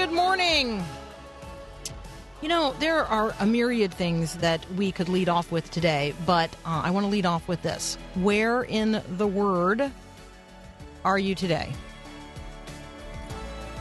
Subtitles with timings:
[0.00, 0.82] Good morning.
[2.40, 6.48] You know, there are a myriad things that we could lead off with today, but
[6.64, 7.98] uh, I want to lead off with this.
[8.14, 9.92] Where in the Word
[11.04, 11.70] are you today?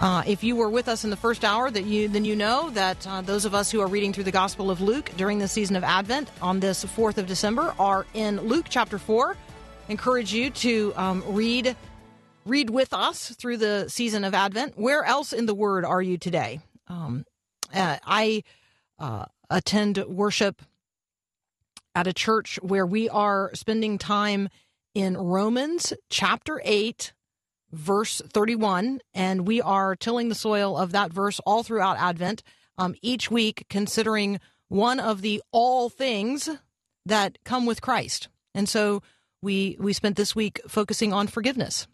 [0.02, 2.70] Uh, if you were with us in the first hour, that you then you know
[2.72, 5.48] that uh, those of us who are reading through the Gospel of Luke during the
[5.48, 9.38] season of Advent on this fourth of December are in Luke chapter four.
[9.88, 11.77] Encourage you to um, read
[12.50, 14.78] read with us through the season of Advent.
[14.78, 16.60] Where else in the Word are you today?
[16.88, 17.26] Um,
[17.74, 18.44] uh, I
[18.98, 20.62] uh, attend worship
[21.94, 24.50] at a church where we are spending time
[24.96, 27.14] in Romans chapter 8,
[27.72, 32.42] verse 31, and we are tilling the soil of that verse all throughout Advent,
[32.77, 36.50] um, each week considering one of the all things
[37.05, 38.27] that come with Christ.
[38.55, 39.04] And so
[39.42, 41.88] we we spent this week focusing on forgiveness.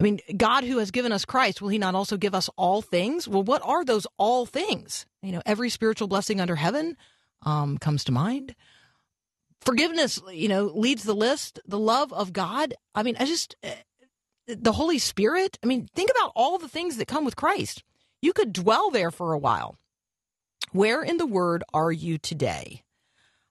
[0.00, 2.82] I mean, God who has given us Christ, will he not also give us all
[2.82, 3.26] things?
[3.26, 5.06] Well, what are those all things?
[5.22, 6.96] You know, every spiritual blessing under heaven
[7.42, 8.54] um, comes to mind.
[9.60, 11.58] Forgiveness, you know, leads the list.
[11.66, 12.74] The love of God.
[12.94, 13.70] I mean, I just, uh,
[14.46, 15.58] the Holy Spirit.
[15.64, 17.82] I mean, think about all the things that come with Christ.
[18.22, 19.78] You could dwell there for a while.
[20.70, 22.82] Where in the Word are you today?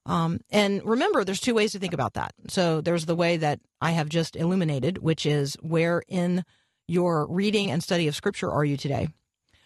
[0.08, 2.34] Um, and remember, there's two ways to think about that.
[2.48, 6.44] So there's the way that I have just illuminated, which is where in
[6.88, 9.10] your reading and study of Scripture are you today?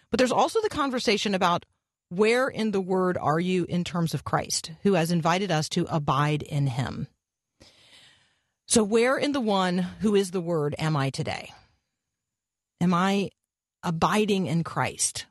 [0.09, 1.66] But there's also the conversation about
[2.09, 5.85] where in the Word are you in terms of Christ, who has invited us to
[5.89, 7.07] abide in Him.
[8.67, 11.53] So, where in the one who is the Word am I today?
[12.81, 13.29] Am I
[13.83, 15.27] abiding in Christ?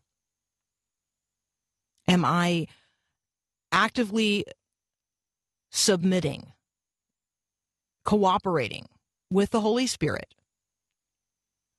[2.06, 2.68] Am I
[3.72, 4.44] actively
[5.70, 6.53] submitting,
[8.04, 8.86] cooperating
[9.31, 10.34] with the Holy Spirit,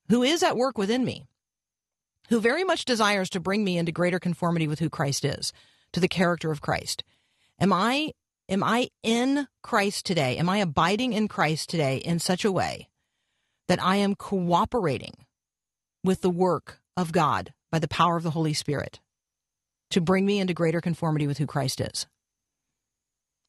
[0.09, 1.27] who is at work within me,
[2.29, 5.51] who very much desires to bring me into greater conformity with who Christ is,
[5.93, 7.03] to the character of Christ.
[7.59, 8.13] Am I
[8.49, 10.37] am I in Christ today?
[10.37, 12.89] Am I abiding in Christ today in such a way
[13.67, 15.13] that I am cooperating
[16.03, 18.99] with the work of God by the power of the Holy Spirit
[19.91, 22.07] to bring me into greater conformity with who Christ is?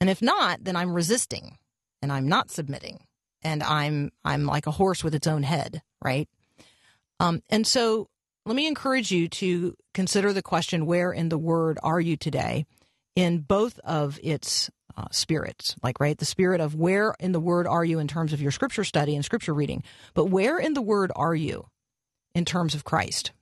[0.02, 1.58] And if not, then I'm resisting
[2.02, 3.04] and I'm not submitting.
[3.40, 6.28] And I'm I'm like a horse with its own head, right?
[7.20, 8.08] Um, and so
[8.44, 12.66] let me encourage you to consider the question where in the word are you today?
[13.14, 17.68] In both of its uh, spirits like right the spirit of where in the word
[17.68, 19.82] are you in terms of your scripture study and scripture reading
[20.12, 21.66] but where in the word are you
[22.34, 23.32] in terms of christ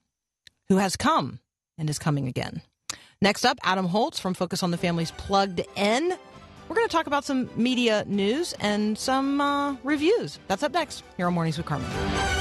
[0.69, 1.41] who has come
[1.77, 2.62] and is coming again?
[3.21, 6.16] Next up adam holz from focus on the family's plugged in
[6.70, 10.38] we're going to talk about some media news and some uh, reviews.
[10.47, 12.40] That's up next here on Mornings with Carmen.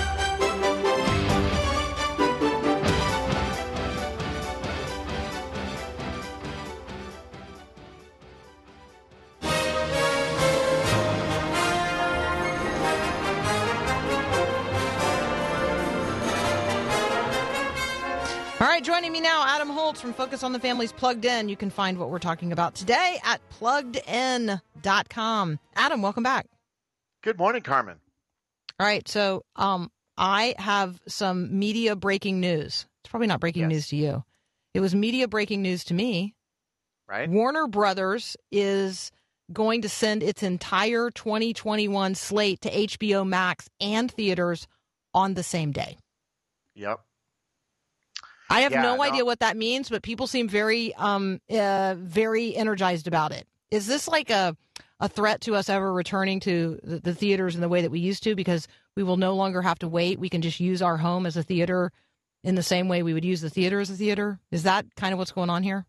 [18.89, 21.47] Joining me now, Adam Holz from Focus on the Families Plugged In.
[21.47, 25.59] You can find what we're talking about today at pluggedin.com.
[25.75, 26.47] Adam, welcome back.
[27.21, 27.97] Good morning, Carmen.
[28.79, 32.87] All right, so um, I have some media breaking news.
[33.03, 33.69] It's probably not breaking Yes.
[33.69, 34.23] news to you.
[34.73, 36.33] It was media breaking news to me.
[37.07, 37.29] Right?
[37.29, 39.11] Warner Brothers is
[39.53, 44.67] going to send its entire 2021 slate to HBO Max and theaters
[45.13, 45.99] on the same day.
[46.73, 47.01] Yep.
[48.49, 49.03] I have Yeah, no, no.
[49.03, 53.47] idea what that means, but people seem very, um, uh, very energized about it.
[53.71, 54.55] Is this like a
[55.01, 57.99] a threat to us ever returning to the, the theaters in the way that we
[57.99, 58.35] used to?
[58.35, 60.19] Because we will no longer have to wait.
[60.19, 61.91] We can just use our home as a theater
[62.43, 64.39] in the same way we would use the theater as a theater.
[64.51, 65.85] Is that kind of what's going on here?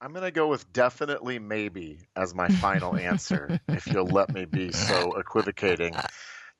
[0.00, 4.44] I'm going to go with definitely maybe as my final answer, if you'll let me
[4.44, 5.94] be so equivocating.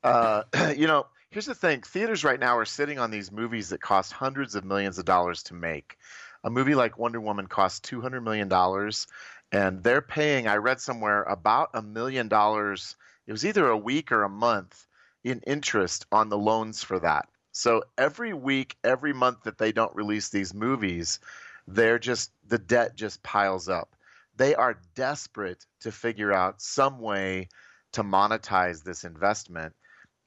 [0.02, 0.42] Uh,
[0.76, 4.12] you know, here's the thing theaters right now are sitting on these movies that cost
[4.12, 5.98] hundreds of millions of dollars to make.
[6.44, 9.08] a movie like Wonder Woman costs two hundred million dollars,
[9.50, 10.46] and they're paying.
[10.46, 12.94] I read somewhere about a million dollars.
[13.26, 14.86] It was either a week or a month
[15.24, 17.28] in interest on the loans for that.
[17.50, 21.18] So every week, every month that they don't release these movies,
[21.66, 23.96] they're just the debt just piles up.
[24.36, 27.48] They are desperate to figure out some way
[27.92, 29.74] to monetize this investment.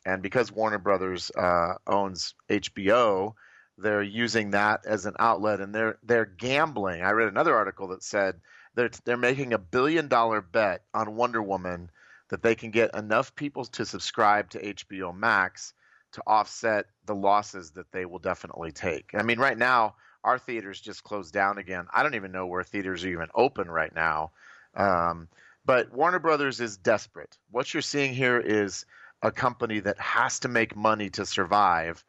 [0.07, 3.33] And because Warner Brothers uh, owns HBO,
[3.77, 7.01] they're using that as an outlet, and they're they're gambling.
[7.01, 8.39] I read another article that said
[8.73, 11.91] they're they're making a billion dollar bet on Wonder Woman
[12.29, 15.73] that they can get enough people to subscribe to HBO Max
[16.13, 19.11] to offset the losses that they will definitely take.
[19.13, 21.85] I mean, right now our theaters just closed down again.
[21.93, 24.31] I don't even know where theaters are even open right now.
[24.73, 25.27] Um,
[25.65, 27.37] but Warner Brothers is desperate.
[27.51, 28.85] What you're seeing here is
[29.21, 32.03] a company that has to make money to survive,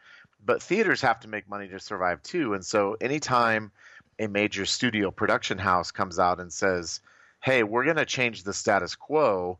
[0.44, 2.54] but theaters have to make money to survive too.
[2.54, 3.72] And so anytime
[4.18, 7.00] a major studio production house comes out and says,
[7.42, 9.58] hey, we're going to change the status quo,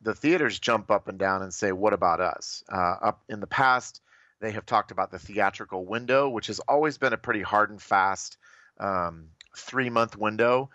[0.00, 2.64] the theaters jump up and down and say, what about us?
[2.70, 4.00] Uh, up in the past,
[4.40, 7.80] they have talked about the theatrical window, which has always been a pretty hard and
[7.80, 8.36] fast
[8.80, 10.68] um, three month window.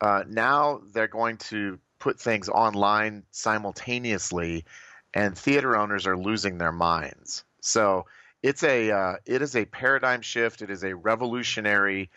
[0.00, 4.64] Uh, now they're going to put things online simultaneously,
[5.14, 7.44] and theater owners are losing their minds.
[7.60, 8.06] So
[8.42, 10.62] it's a uh, it is a paradigm shift.
[10.62, 12.10] It is a revolutionary,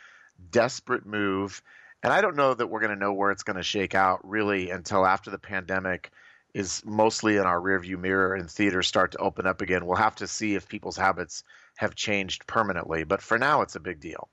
[0.52, 1.62] desperate move,
[2.04, 4.28] and I don't know that we're going to know where it's going to shake out
[4.28, 6.12] really until after the pandemic
[6.54, 9.86] is mostly in our rearview mirror and theaters start to open up again.
[9.86, 11.44] We'll have to see if people's habits
[11.78, 14.30] have changed permanently, but for now, it's a big deal.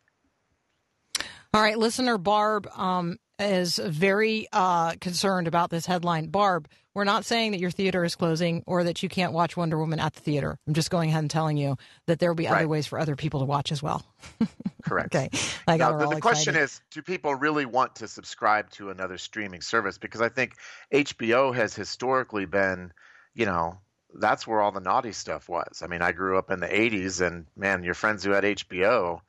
[1.54, 3.18] All right, listener Barb um,
[3.50, 6.28] is very uh, concerned about this headline.
[6.28, 9.78] Barb, we're not saying that your theater is closing or that you can't watch Wonder
[9.78, 10.58] Woman at the theater.
[10.66, 12.58] I'm just going ahead and telling you that there will be right.
[12.58, 14.04] other ways for other people to watch as well.
[14.84, 15.14] Correct.
[15.14, 15.30] okay.
[15.66, 19.16] I got now, the, the question is do people really want to subscribe to another
[19.16, 19.96] streaming service?
[19.96, 20.54] Because I think
[20.92, 22.92] HBO has historically been,
[23.34, 23.78] you know,
[24.14, 25.82] that's where all the naughty stuff was.
[25.82, 29.20] I mean, I grew up in the 80s, and man, your friends who had HBO,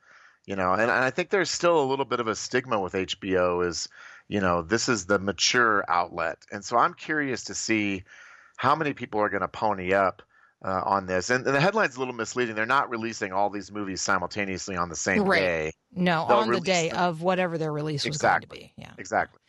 [0.46, 2.92] you know, and, and I think there's still a little bit of a stigma with
[2.92, 3.88] HBO is,
[4.28, 6.38] you know, this is the mature outlet.
[6.52, 8.04] And so I'm curious to see
[8.56, 10.22] how many people are going to pony up
[10.64, 11.30] uh, on this.
[11.30, 12.54] And, and, the headline's a little misleading.
[12.54, 15.40] They're not releasing all these movies simultaneously on the same right.
[15.40, 15.72] day.
[15.92, 16.98] No, They'll on the day them.
[16.98, 18.46] of whatever their release exactly.
[18.48, 18.82] was going to be.
[18.82, 18.92] Yeah.
[18.98, 19.40] Exactly.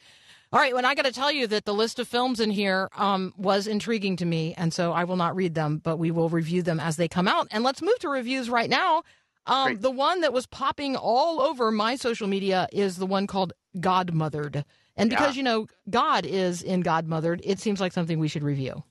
[0.54, 2.88] All right, well, I got to tell you that the list of films in here
[2.96, 6.30] um, was intriguing to me, and so I will not read them, but we will
[6.30, 7.48] review them as they come out.
[7.52, 9.04] And let's move to reviews right now.
[9.48, 13.54] Um, the one that was popping all over my social media is the one called
[13.78, 14.64] Godmothered.
[14.98, 15.40] And because, yeah.
[15.40, 18.84] you know, God is in Godmothered, it seems like something we should review.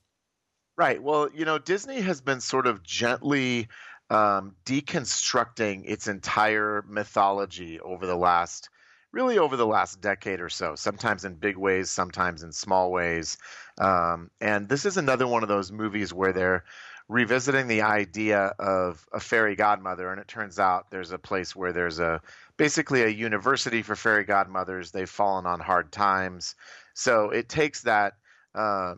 [0.77, 1.03] Right.
[1.03, 3.69] Well, you know, Disney has been sort of gently
[4.11, 8.69] um, deconstructing its entire mythology over the last,
[9.13, 13.39] really over the last decade or so, sometimes in big ways, sometimes in small ways.
[13.79, 16.65] Um, and this is another one of those movies where they're
[17.09, 21.73] revisiting the idea of a fairy godmother, and it turns out there's a place where
[21.73, 22.21] there's a
[22.57, 24.91] basically a university for fairy godmothers.
[24.91, 26.55] They've fallen on hard times,
[26.95, 28.15] so it takes that
[28.55, 28.95] uh,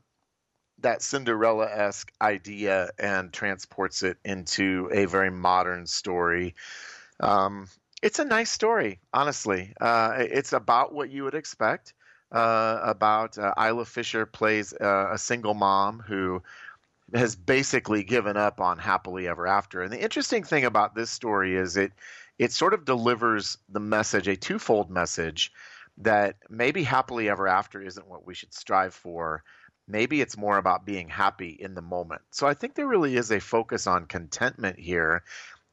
[0.80, 6.54] that Cinderella esque idea and transports it into a very modern story.
[7.18, 7.68] Um,
[8.02, 9.72] it's a nice story, honestly.
[9.80, 11.94] Uh, it's about what you would expect.
[12.30, 16.42] Uh, about uh, Isla Fisher plays uh, a single mom who
[17.14, 19.82] has basically given up on happily ever after.
[19.82, 21.92] And the interesting thing about this story is it
[22.38, 25.52] it sort of delivers the message, a twofold message
[25.98, 29.42] that maybe happily ever after isn't what we should strive for.
[29.88, 32.22] Maybe it's more about being happy in the moment.
[32.32, 35.22] So I think there really is a focus on contentment here,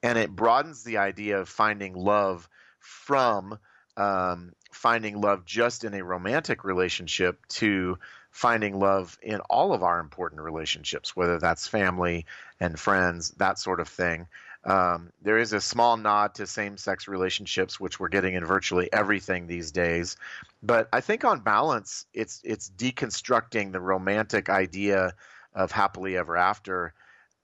[0.01, 2.47] and it broadens the idea of finding love
[2.79, 3.57] from
[3.97, 7.97] um, finding love just in a romantic relationship to
[8.33, 12.25] finding love in all of our important relationships, whether that's family
[12.59, 14.27] and friends, that sort of thing.
[14.65, 18.91] Um, there is a small nod to same sex relationships, which we're getting in virtually
[18.91, 20.17] everything these days.
[20.63, 25.13] But I think on balance, it's it's deconstructing the romantic idea
[25.53, 26.93] of happily ever after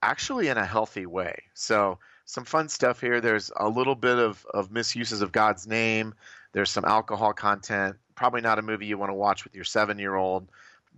[0.01, 1.43] actually in a healthy way.
[1.53, 3.22] So some fun stuff here.
[3.22, 6.15] There's a little bit of, of misuses of God's name.
[6.53, 7.98] There's some alcohol content.
[8.15, 10.48] Probably not a movie you want to watch with your seven year old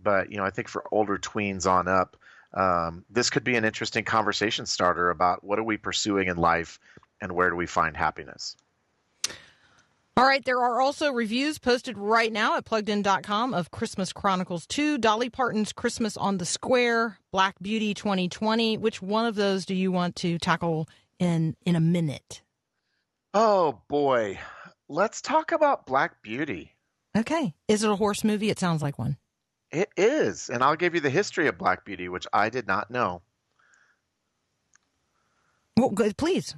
[0.04, 2.18] but you know, I think for older tweens on up,
[2.54, 6.80] um, this could be an interesting conversation starter about what are we pursuing in life
[7.22, 8.56] and where do we find happiness.
[10.18, 14.98] All right, there are also reviews posted right now at pluggedin.com of Christmas Chronicles 2,
[14.98, 18.78] Dolly Parton's Christmas on the Square, Black Beauty 2020.
[18.78, 22.42] Which one of those do you want to tackle in in a minute?
[23.34, 24.38] Oh boy.
[24.90, 26.74] let's talk about Black Beauty.
[27.18, 27.54] Okay.
[27.70, 28.50] Is it a horse movie?
[28.50, 29.18] It sounds like one.
[29.72, 32.92] It is, and I'll give you the history of Black Beauty, which I did not
[32.92, 33.22] know.
[35.78, 36.56] Well, good, please.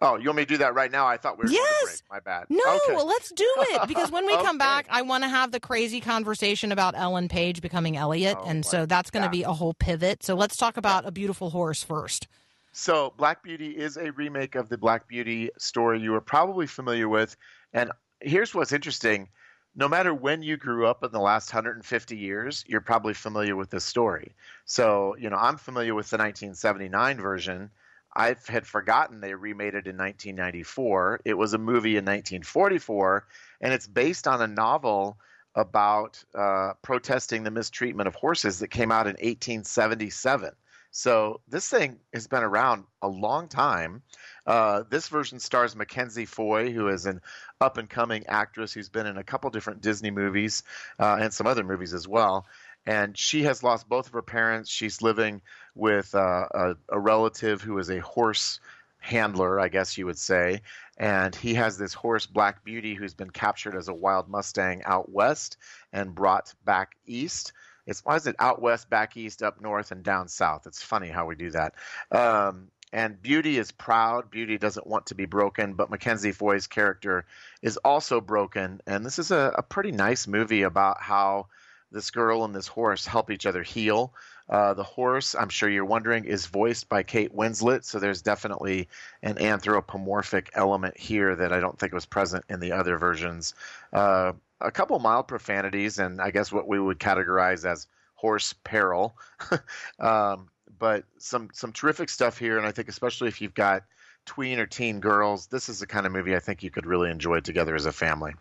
[0.00, 1.06] Oh, you want me to do that right now?
[1.06, 2.02] I thought we were yes.
[2.10, 2.46] My bad.
[2.48, 2.94] No, okay.
[2.94, 4.42] well, let's do it because when we okay.
[4.44, 8.44] come back, I want to have the crazy conversation about Ellen Page becoming Elliot, Oh,
[8.46, 9.30] and so that's going to Yeah.
[9.30, 10.22] be a whole pivot.
[10.22, 12.28] So let's talk about a beautiful horse first.
[12.72, 17.08] So, Black Beauty is a remake of the Black Beauty story you are probably familiar
[17.08, 17.36] with.
[17.72, 17.90] And
[18.20, 19.28] here's what's interesting
[19.74, 23.70] no matter when you grew up in the last 150 years, you're probably familiar with
[23.70, 24.34] this story.
[24.64, 27.70] So, you know, I'm familiar with the 1979 version.
[28.14, 31.20] I had forgotten they remade it in 1994.
[31.24, 33.26] It was a movie in 1944,
[33.60, 35.16] and it's based on a novel
[35.54, 40.50] about uh, protesting the mistreatment of horses that came out in 1877.
[40.90, 44.02] So this thing has been around a long time.
[44.46, 47.20] Uh, this version stars Mackenzie Foy, who is an
[47.60, 50.62] up and coming actress who's been in a couple different Disney movies
[50.98, 52.46] uh, and some other movies as well.
[52.86, 54.70] And she has lost both of her parents.
[54.70, 55.42] She's living
[55.74, 58.58] with uh, a, a relative who is a horse
[58.98, 60.62] handler, I guess you would say.
[60.96, 65.10] And he has this horse, Black Beauty, who's been captured as a wild Mustang out
[65.10, 65.56] west
[65.92, 67.52] and brought back east.
[67.90, 70.66] It's why is it out west, back east, up north, and down south?
[70.66, 71.74] It's funny how we do that.
[72.12, 74.30] Um, and Beauty is proud.
[74.30, 77.26] Beauty doesn't want to be broken, but Mackenzie Foy's character
[77.62, 78.80] is also broken.
[78.86, 81.48] And this is a, a pretty nice movie about how
[81.92, 84.14] this girl and this horse help each other heal.
[84.48, 88.88] Uh, the horse, I'm sure you're wondering, is voiced by Kate Winslet, so there's definitely
[89.22, 93.54] an anthropomorphic element here that I don't think was present in the other versions.
[93.92, 99.16] Uh, a couple mild profanities, and I guess what we would categorize as horse peril.
[100.00, 100.48] um,
[100.78, 103.84] but some some terrific stuff here, and I think especially if you've got
[104.26, 107.10] tween or teen girls, this is the kind of movie I think you could really
[107.10, 108.34] enjoy together as a family.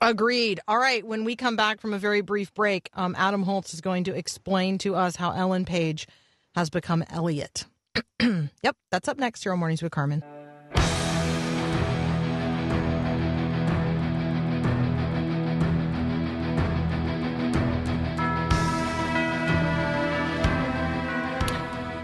[0.00, 0.60] Agreed.
[0.68, 1.06] All right.
[1.06, 4.14] When we come back from a very brief break, um, Adam Holz is going to
[4.14, 6.06] explain to us how Ellen Page
[6.54, 7.64] has become Elliot.
[8.20, 10.22] yep, that's up next here on Mornings with Carmen.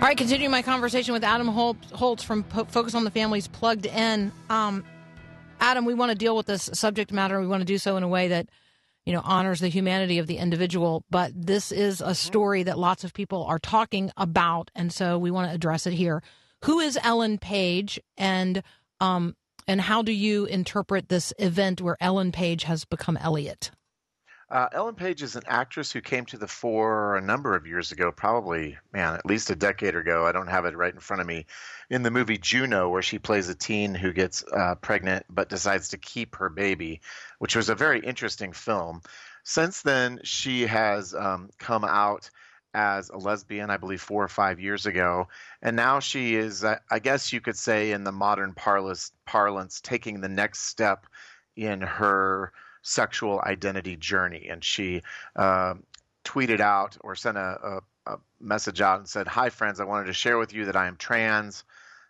[0.03, 4.33] All right, continuing my conversation with Adam Holz from Focus on the Families Plugged In.
[4.51, 4.85] Um,
[5.61, 7.41] Adam, we want to deal with this subject matter.
[7.41, 8.49] We want to do so in a way that,
[9.07, 11.05] you know, honors the humanity of the individual.
[11.09, 15.31] But this is a story that lots of people are talking about, and so we
[15.31, 16.21] want to address it here.
[16.65, 18.65] Who is Ellen Page, and
[18.99, 19.37] um,
[19.69, 23.71] and how do you interpret this event where Ellen Page has become Elliot?
[24.53, 27.91] Uh, Ellen Page is an actress who came to the fore a number of years
[27.91, 30.27] ago, probably, man, at least a decade ago.
[30.27, 31.47] I don't have it right in front of me.
[31.89, 35.89] In the movie Juno, where she plays a teen who gets uh, pregnant but decides
[35.89, 37.01] to keep her baby,
[37.39, 39.01] which was a very interesting film.
[39.43, 42.29] Since then, she has um, come out
[42.75, 45.29] as a lesbian, I believe, four or five years ago.
[45.63, 49.81] And now she is, uh, I guess you could say, in the modern parlance, parlance
[49.81, 51.07] taking the next step
[51.57, 54.49] in her sexual identity journey.
[54.51, 55.03] And she
[55.37, 55.75] uh,
[56.25, 60.07] tweeted out or sent a, a, a, message out and said, Hi, friends, I wanted
[60.07, 61.65] to share with you that I am trans.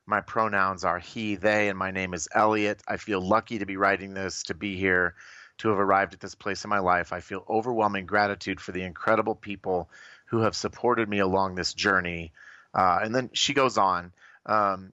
[0.06, 2.82] My pronouns are he, they, and my name is Elliot.
[2.88, 5.14] I feel lucky to be writing this, to be here,
[5.58, 7.12] to have arrived at this place in my life.
[7.12, 9.88] I feel overwhelming gratitude for the incredible people
[10.26, 12.32] who have supported me along this journey.
[12.74, 14.12] Uh, and then she goes on.
[14.46, 14.92] Um,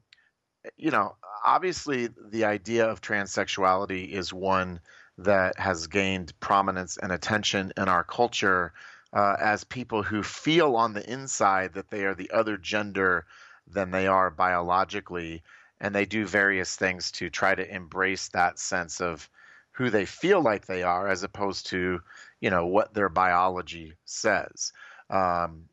[0.77, 4.79] you know, obviously, the idea of transsexuality is one
[5.23, 8.73] that has gained prominence and attention in our culture
[9.11, 13.25] uh, as people who feel on the inside that they are the other gender
[13.67, 15.43] than they are biologically.
[15.81, 19.29] And they do various things to try to embrace that sense of
[19.71, 22.01] who they feel like they are as opposed to,
[22.41, 24.73] you know, what their biology says.
[25.09, 25.65] Um,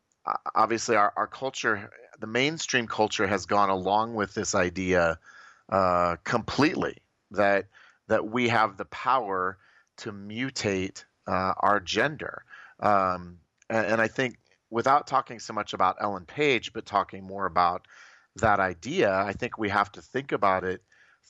[0.55, 1.89] obviously, our, our culture,
[2.19, 5.19] the mainstream culture, has gone along with this idea
[5.69, 6.97] uh, completely
[7.31, 7.65] that
[8.07, 9.57] that we have the power
[9.97, 12.43] to mutate uh, our gender.
[12.79, 14.37] Um, and, and, I think
[14.69, 17.87] without talking so much about Ellen Page, but talking more about
[18.37, 20.81] that idea, I think we have to think about it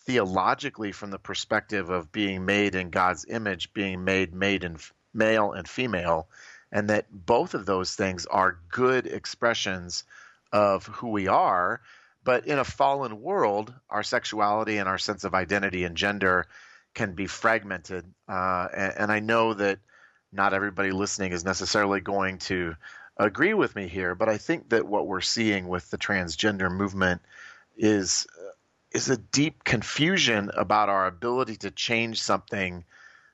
[0.05, 4.77] theologically from the perspective of being made in God's image, being made made in
[5.13, 6.27] male and female,
[6.71, 10.03] and that both of those things are good expressions
[10.51, 11.81] of who we are.
[12.23, 16.47] But in a fallen world, our sexuality and our sense of identity and gender
[16.97, 18.11] can be fragmented.
[18.27, 19.77] Uh, and, and, I know that
[20.31, 22.75] not everybody listening is necessarily going to
[23.17, 27.21] agree with me here, but I think that what we're seeing with the transgender movement
[27.77, 28.25] is
[28.93, 32.83] is a deep confusion about our ability to change something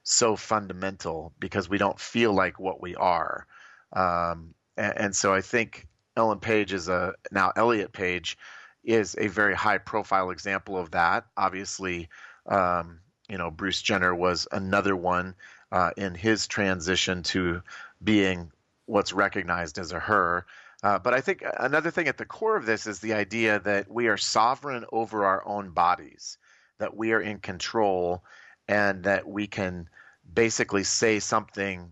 [0.04, 3.48] so fundamental because we don't feel like what we are.
[3.94, 8.38] Um, and, and, so I think Ellen Page is a now Elliot Page
[8.84, 11.28] is a very high profile example of that.
[11.38, 12.10] Obviously,
[12.48, 15.36] um, you know Bruce Jenner was another one
[15.72, 17.62] uh, in his transition to
[18.04, 18.52] being
[18.86, 20.46] what's recognized as a her.
[20.84, 23.90] Uh, but I think another thing at the core of this is the idea that
[23.90, 26.38] we are sovereign over our own bodies,
[26.78, 28.22] that we are in control,
[28.68, 29.88] and that we can
[30.34, 31.92] basically say something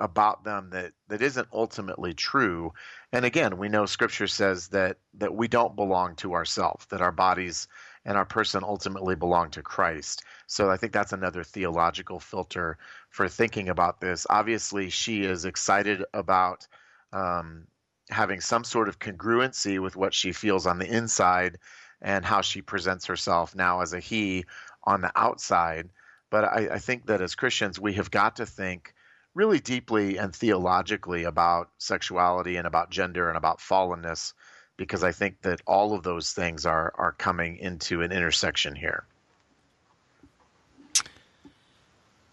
[0.00, 2.72] about them that, that isn't ultimately true.
[3.12, 7.12] And again, we know Scripture says that that we don't belong to ourselves, that our
[7.12, 7.68] bodies
[8.04, 10.22] and our person ultimately belong to Christ.
[10.46, 14.26] So I think that's another theological filter for thinking about this.
[14.28, 16.66] Obviously, she is excited about
[17.12, 17.66] um,
[18.10, 21.58] having some sort of congruency with what she feels on the inside
[22.02, 24.44] and how she presents herself now as a he
[24.84, 25.88] on the outside.
[26.30, 28.94] But I, I think that as Christians, we have got to think
[29.34, 34.34] really deeply and theologically about sexuality and about gender and about fallenness
[34.76, 39.04] because I think that all of those things are are coming into an intersection here.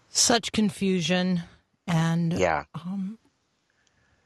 [0.08, 1.42] Such confusion
[1.86, 3.18] and yeah, um,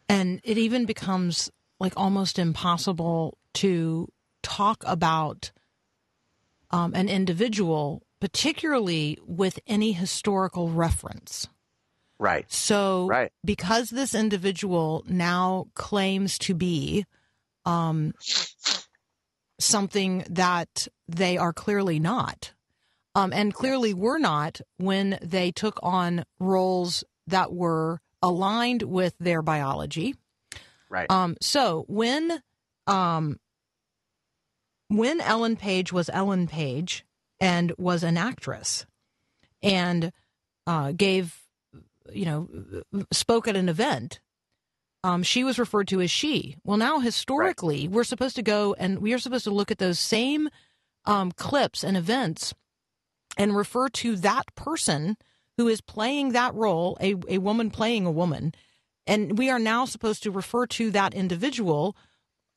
[0.08, 4.10] and it even becomes like almost impossible to
[4.42, 5.50] talk about
[6.70, 11.48] um, an individual, particularly with any historical reference.
[12.18, 12.50] Right.
[12.50, 13.30] So, right.
[13.44, 17.04] because this individual now claims to be
[17.66, 18.14] um,
[19.58, 22.52] something that they are clearly not,
[23.14, 29.42] um, and clearly were not when they took on roles that were aligned with their
[29.42, 30.14] biology.
[30.88, 31.10] Right.
[31.10, 32.40] Um, so when
[32.86, 33.38] um,
[34.88, 37.04] when Ellen Page was Ellen Page
[37.40, 38.86] and was an actress
[39.62, 40.12] and
[40.66, 41.42] uh, gave
[42.12, 42.48] you know
[43.12, 44.20] spoke at an event
[45.06, 47.90] um, she was referred to as she well now historically right.
[47.90, 50.48] we're supposed to go and we are supposed to look at those same
[51.04, 52.52] um, clips and events
[53.36, 55.16] and refer to that person
[55.56, 58.52] who is playing that role, a, a woman playing a woman.
[59.06, 61.96] And we are now supposed to refer to that individual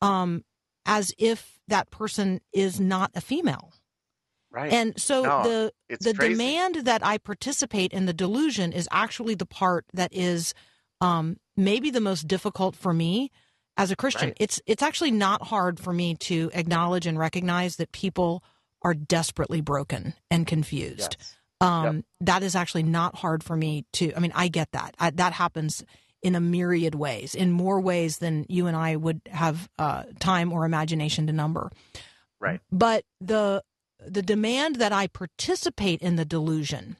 [0.02, 0.44] um,
[0.84, 3.72] as if that person is not a female.
[4.50, 4.72] Right.
[4.72, 6.34] And so no, the the crazy.
[6.34, 10.54] demand that I participate in the delusion is actually the part that is
[11.00, 13.30] um, maybe the most difficult for me
[13.76, 14.28] as a Christian.
[14.28, 14.36] Right.
[14.40, 18.42] It's it's actually not hard for me to acknowledge and recognize that people
[18.82, 21.16] are desperately broken and confused.
[21.18, 21.36] Yes.
[21.60, 22.04] Um, yep.
[22.22, 24.12] That is actually not hard for me to.
[24.14, 24.94] I mean, I get that.
[24.98, 25.84] I, that happens
[26.22, 30.52] in a myriad ways, in more ways than you and I would have uh, time
[30.52, 31.70] or imagination to number.
[32.40, 32.60] Right.
[32.70, 33.62] But the
[34.06, 36.96] the demand that I participate in the delusion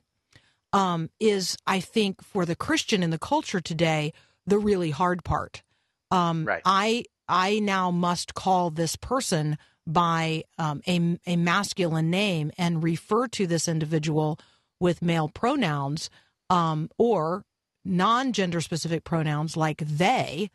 [0.73, 4.13] um, is, I think, for the Christian in the culture today,
[4.47, 5.63] the really hard part.
[6.11, 6.63] Um, right.
[6.65, 9.57] I I now must call this person
[9.87, 14.39] by um, a, a masculine name and refer to this individual
[14.81, 16.11] with male pronouns
[16.49, 17.45] um, or
[17.85, 20.51] non gender specific pronouns like they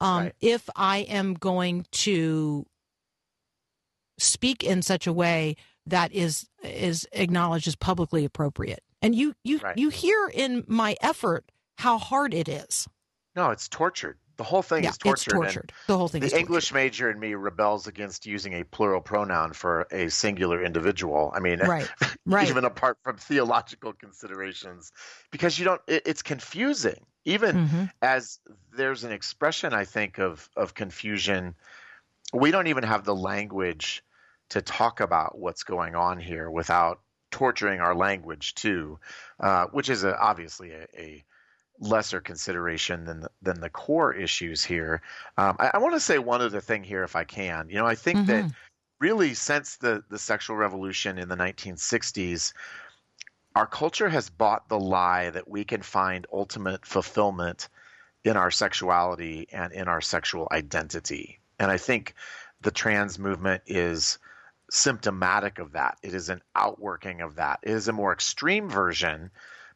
[0.00, 0.34] um, right.
[0.40, 2.66] if I am going to
[4.18, 8.82] speak in such a way that is is acknowledged as publicly appropriate.
[9.02, 9.76] And you you right.
[9.78, 12.88] you hear in my effort how hard it is.
[13.36, 14.18] No, it's tortured.
[14.38, 15.32] The whole thing yeah, is tortured.
[15.32, 15.72] It's tortured.
[15.88, 16.20] The whole thing.
[16.20, 21.32] The English major in me rebels against using a plural pronoun for a singular individual.
[21.34, 21.90] I mean, right,
[22.26, 22.48] right.
[22.48, 24.92] even apart from theological considerations,
[25.32, 25.80] because you don't.
[25.88, 27.04] It, it's confusing.
[27.24, 27.84] Even mm-hmm.
[28.00, 28.38] as
[28.76, 31.56] there's an expression, I think of of confusion.
[32.32, 34.04] We don't even have the language
[34.50, 38.98] to talk about what's going on here without torturing our language too,
[39.40, 41.24] uh, which is a, obviously a, a
[41.80, 45.02] lesser consideration than the, than the core issues here.
[45.36, 47.68] Um, I, I want to say one other thing here, if I can.
[47.68, 48.26] You know, I think mm-hmm.
[48.26, 48.50] that
[49.00, 52.52] really since the the sexual revolution in the 1960s,
[53.54, 57.68] our culture has bought the lie that we can find ultimate fulfillment
[58.24, 61.40] in our sexuality and in our sexual identity.
[61.58, 62.14] And I think
[62.60, 64.18] the trans movement is
[64.70, 65.98] symptomatic of that.
[66.02, 67.60] It is an outworking of that.
[67.62, 69.30] It is a more extreme version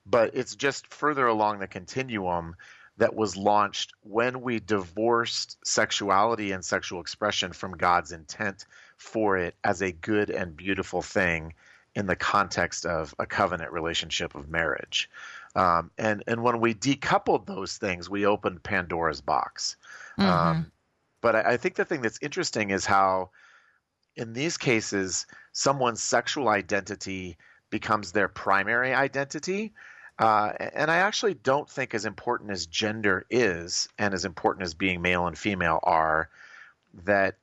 [0.07, 2.57] but it's just further along the continuum
[2.99, 9.55] that was launched when we divorced sexuality and sexual expression from God's intent for it
[9.65, 11.55] as a good and beautiful thing
[11.95, 15.11] in the context of a covenant relationship of marriage.
[15.55, 19.77] Um, and and when we decoupled those things, we opened Pandora's box.
[20.19, 20.31] Mm-hmm.
[20.31, 20.73] Um,
[21.21, 23.31] but I, I think the thing that's interesting is how,
[24.17, 27.37] in these cases, someone's sexual identity
[27.71, 29.73] becomes their primary identity.
[30.19, 34.75] Uh, and I actually don't think as important as gender is, and as important as
[34.75, 36.29] being male and female are,
[37.05, 37.37] that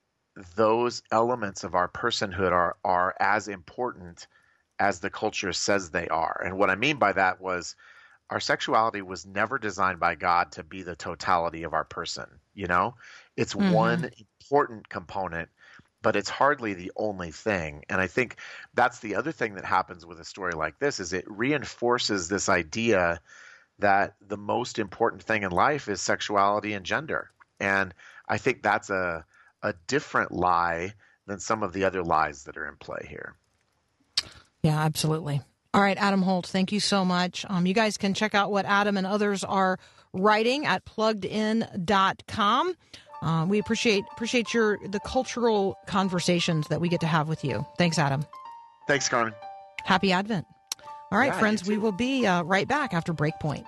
[0.55, 4.27] those elements of our personhood are are as important
[4.79, 6.41] as the culture says they are.
[6.45, 7.75] And what I mean by that was
[8.29, 12.67] our sexuality was never designed by God to be the totality of our person, you
[12.67, 12.95] know?
[13.35, 13.73] It's mm-hmm.
[13.73, 15.49] one important component,
[16.01, 17.83] but it's hardly the only thing.
[17.89, 18.37] And I think
[18.73, 22.49] that's the other thing that happens with a story like this is it reinforces this
[22.49, 23.19] idea
[23.79, 27.29] that the most important thing in life is sexuality and gender.
[27.59, 27.93] And
[28.27, 29.25] I think that's a
[29.61, 30.93] a different lie
[31.25, 33.35] than some of the other lies that are in play here.
[34.63, 35.41] Yeah, absolutely.
[35.73, 37.45] All right, Adam Holt, thank you so much.
[37.47, 39.77] Um, you guys can check out what Adam and others are
[40.13, 42.75] writing at pluggedin.com.
[43.21, 47.65] Uh, we appreciate appreciate your the cultural conversations that we get to have with you.
[47.77, 48.25] Thanks, Adam.
[48.87, 49.33] Thanks, Carmen.
[49.83, 50.45] Happy Advent.
[51.11, 53.65] All right, yeah, friends, we will be uh, right back after Breakpoint.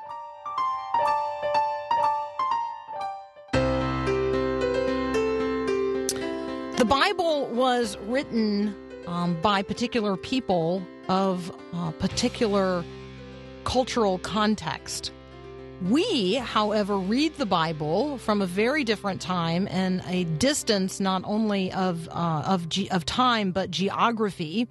[6.77, 8.75] The Bible was written
[9.07, 12.83] um, by particular people of uh, particular
[13.63, 15.11] cultural context.
[15.89, 21.71] We, however, read the Bible from a very different time and a distance not only
[21.71, 24.67] of uh, of ge- of time but geography,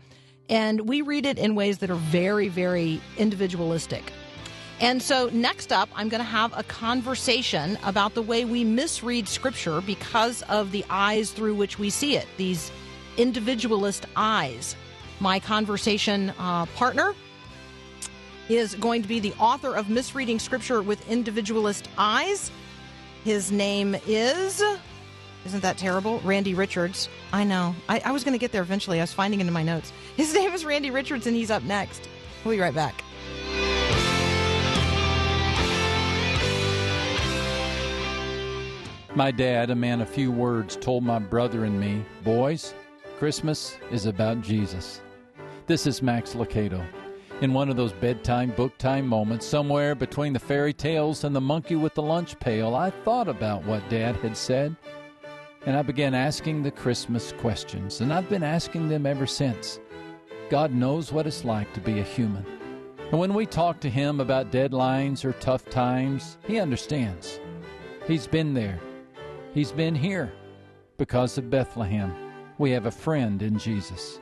[0.49, 4.13] and we read it in ways that are very, very individualistic.
[4.81, 9.27] And so, next up, I'm going to have a conversation about the way we misread
[9.27, 12.71] Scripture because of the eyes through which we see it, these
[13.17, 14.77] individualist eyes.
[15.19, 17.15] My conversation uh, partner
[18.51, 22.51] is going to be the author of Misreading Scripture with Individualist Eyes.
[23.25, 24.63] His name is.
[25.47, 26.21] Isn't that terrible?
[26.21, 27.09] Randy Richards.
[27.33, 27.75] I know.
[27.89, 28.99] I, I was going to get there eventually.
[28.99, 29.93] I was finding it in my notes.
[30.17, 32.09] His name is Randy Richards, and he's up next.
[32.45, 33.05] We'll be right back.
[39.15, 42.75] My dad, a man of few words, told my brother and me, Boys,
[43.19, 45.01] Christmas is about Jesus.
[45.67, 46.85] This is Max Lucado.
[47.41, 51.41] In one of those bedtime, book time moments, somewhere between the fairy tales and the
[51.41, 54.77] monkey with the lunch pail, I thought about what Dad had said.
[55.67, 59.81] And I began asking the Christmas questions, and I've been asking them ever since.
[60.51, 62.45] God knows what it's like to be a human.
[63.11, 67.41] And when we talk to Him about deadlines or tough times, He understands.
[68.07, 68.81] He's been there
[69.53, 70.33] He's been here
[70.97, 72.15] because of Bethlehem.
[72.59, 74.21] We have a friend in Jesus.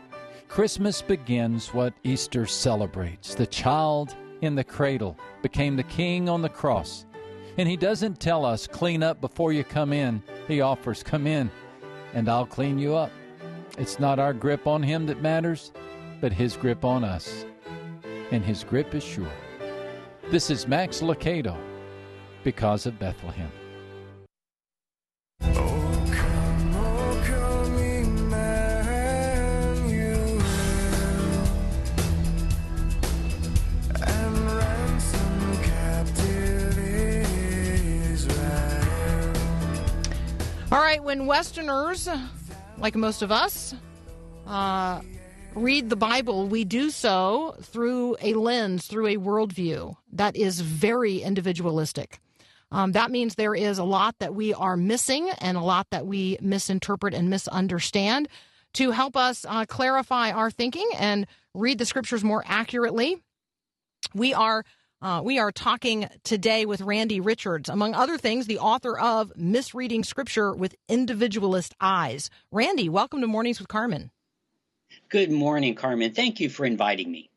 [0.49, 3.35] Christmas begins what Easter celebrates.
[3.35, 7.05] The child in the cradle became the king on the cross.
[7.59, 10.23] And he doesn't tell us, clean up before you come in.
[10.49, 11.51] He offers, come in
[12.15, 13.13] and I'll clean you up.
[13.77, 15.73] It's not our grip on him that matters,
[16.21, 17.45] but his grip on us.
[18.31, 19.31] And his grip is sure.
[20.31, 21.57] This is Max Lucado
[22.43, 23.51] because of Bethlehem.
[40.71, 42.11] All right, when Westerners,
[42.77, 43.75] like most of us,
[44.47, 45.01] uh,
[45.55, 51.23] read the Bible, we do so through a lens, through a worldview that is very
[51.23, 52.21] individualistic.
[52.71, 56.07] Um, that means there is a lot that we are missing and a lot that
[56.07, 58.29] we misinterpret and misunderstand.
[58.75, 63.23] To help us uh, clarify our thinking and read the scriptures more accurately,
[64.15, 64.67] we are
[65.01, 70.03] uh, we are talking today with Randy Richards, among other things, the author of Misreading
[70.03, 72.31] Scripture with Individualist Eyes.
[72.51, 74.11] Randy, welcome to Mornings with Carmen.
[75.09, 76.13] Good morning, Carmen.
[76.13, 77.31] Thank you for inviting me.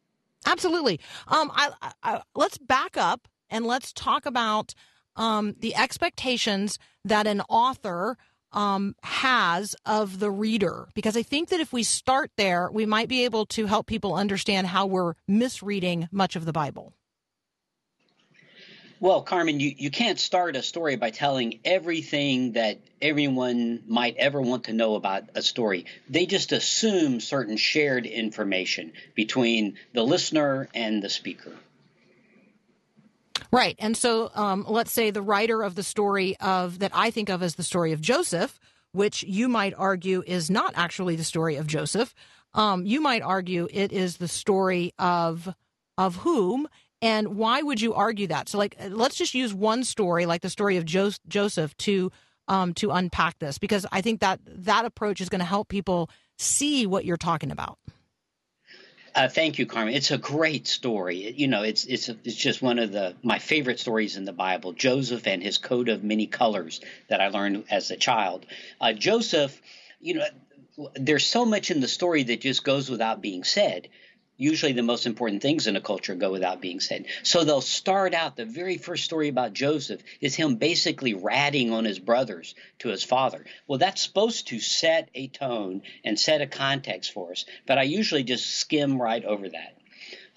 [0.45, 0.99] Absolutely.
[1.27, 4.73] Um, I, I, let's back up and let's talk about
[5.15, 8.17] um, the expectations that an author
[8.53, 10.87] um, has of the reader.
[10.95, 14.15] Because I think that if we start there, we might be able to help people
[14.15, 16.93] understand how we're misreading much of the Bible.
[19.01, 24.39] Well, Carmen, you, you can't start a story by telling everything that everyone might ever
[24.39, 25.87] want to know about a story.
[26.07, 31.51] They just assume certain shared information between the listener and the speaker.
[33.51, 33.75] Right.
[33.79, 37.41] And so um, let's say the writer of the story of that I think of
[37.41, 38.59] as the story of Joseph,
[38.91, 42.13] which you might argue is not actually the story of Joseph.
[42.53, 45.49] Um, you might argue it is the story of
[45.97, 46.67] of whom
[47.01, 48.49] and why would you argue that?
[48.49, 52.11] So, like, let's just use one story, like the story of jo- Joseph, to
[52.47, 56.09] um, to unpack this, because I think that that approach is going to help people
[56.37, 57.77] see what you're talking about.
[59.13, 59.93] Uh, thank you, Carmen.
[59.93, 61.31] It's a great story.
[61.31, 64.33] You know, it's it's a, it's just one of the my favorite stories in the
[64.33, 64.73] Bible.
[64.73, 68.45] Joseph and his coat of many colors that I learned as a child.
[68.79, 69.59] Uh, Joseph,
[69.99, 70.25] you know,
[70.95, 73.89] there's so much in the story that just goes without being said
[74.41, 77.05] usually the most important things in a culture go without being said.
[77.23, 81.85] So they'll start out the very first story about Joseph is him basically ratting on
[81.85, 83.45] his brothers to his father.
[83.67, 87.83] Well, that's supposed to set a tone and set a context for us, but I
[87.83, 89.77] usually just skim right over that.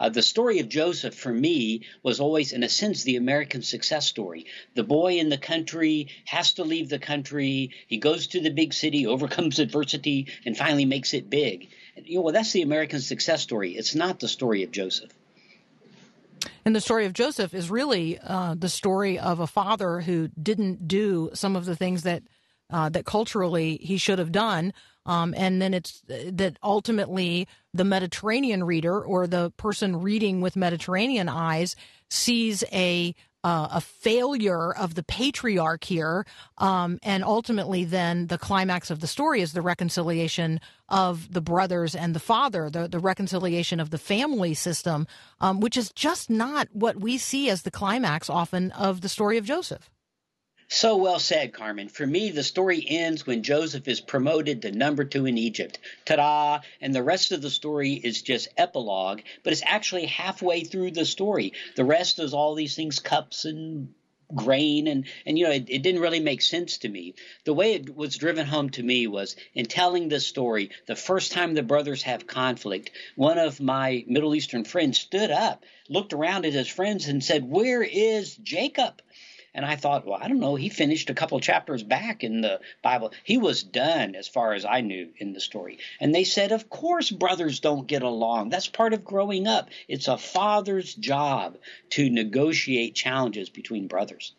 [0.04, 4.06] Uh, the story of Joseph for me was always, in a sense, the American success
[4.06, 4.44] story.
[4.74, 7.70] The boy in the country has to leave the country.
[7.86, 11.70] He goes to the big city, overcomes adversity, and finally makes it big.
[11.96, 13.70] You know, well, that's the American success story.
[13.70, 15.10] It's not the story of Joseph.
[16.66, 20.86] And the story of Joseph is really uh, the story of a father who didn't
[20.86, 22.22] do some of the things that
[22.68, 24.74] uh, that culturally he should have done.
[25.06, 30.56] Um, and then it's uh, that ultimately the Mediterranean reader or the person reading with
[30.56, 31.76] Mediterranean eyes
[32.08, 33.14] sees a
[33.44, 36.24] uh, a failure of the patriarch here,
[36.56, 41.94] um, and ultimately, then the climax of the story is the reconciliation of the brothers
[41.94, 45.06] and the father, the the reconciliation of the family system,
[45.42, 49.36] um, which is just not what we see as the climax often of the story
[49.36, 49.90] of Joseph.
[50.68, 51.88] So well said, Carmen.
[51.88, 55.78] For me, the story ends when Joseph is promoted to number two in Egypt.
[56.06, 56.60] Ta da!
[56.80, 61.04] And the rest of the story is just epilogue, but it's actually halfway through the
[61.04, 61.52] story.
[61.76, 63.92] The rest is all these things, cups and
[64.34, 67.74] grain and and you know it, it, didn't really make sense to me the way
[67.74, 71.62] it was driven home to me was in telling this story the first time the
[71.62, 76.68] brothers have conflict one of my middle eastern friends stood up looked around at his
[76.68, 79.02] friends and said where is jacob
[79.54, 80.56] and I thought, well, I don't know.
[80.56, 83.12] He finished a couple chapters back in the Bible.
[83.22, 85.78] He was done, as far as I knew, in the story.
[86.00, 88.48] And they said, of course, brothers don't get along.
[88.48, 89.70] That's part of growing up.
[89.86, 91.58] It's a father's job
[91.90, 94.32] to negotiate challenges between brothers.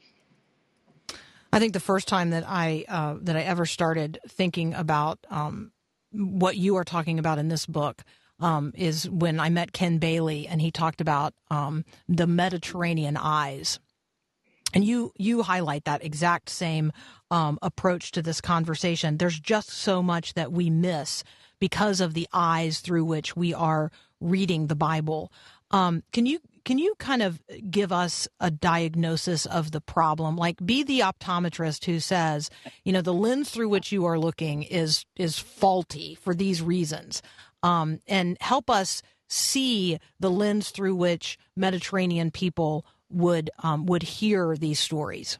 [1.53, 5.71] I think the first time that I uh, that I ever started thinking about um,
[6.11, 8.03] what you are talking about in this book
[8.41, 13.79] um, is when I met Ken Bailey and he talked about um, the Mediterranean eyes
[14.75, 16.91] and you you highlight that exact same
[17.31, 19.17] um, approach to this conversation.
[19.17, 21.23] There's just so much that we miss
[21.59, 25.31] because of the eyes through which we are reading the Bible.
[25.71, 30.35] Um, can you can you kind of give us a diagnosis of the problem?
[30.35, 32.49] Like, be the optometrist who says,
[32.83, 37.21] you know, the lens through which you are looking is is faulty for these reasons,
[37.63, 42.85] um, and help us see the lens through which Mediterranean people
[43.15, 45.39] would um, would hear these stories?